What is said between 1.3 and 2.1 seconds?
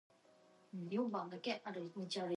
direction finding capabilities of the LoJack